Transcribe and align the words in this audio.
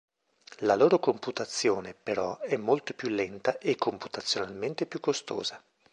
La 0.61 0.73
loro 0.75 0.97
computazione, 0.97 1.93
però, 1.93 2.39
è 2.39 2.57
molto 2.57 2.95
più 2.95 3.09
lenta 3.09 3.59
e 3.59 3.75
computazionalmente 3.75 4.87
più 4.87 4.99
costosa. 4.99 5.63